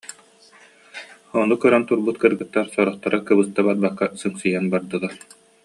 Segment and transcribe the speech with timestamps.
[1.41, 5.13] Ону көрөн турбут кыргыттар сорохторо кыбыста барбакка сыҥсыйан бардылар